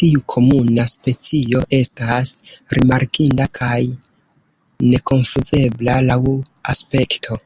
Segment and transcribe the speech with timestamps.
[0.00, 2.32] Tiu komuna specio estas
[2.78, 3.76] rimarkinda kaj
[4.88, 6.18] nekonfuzebla laŭ
[6.74, 7.40] aspekto.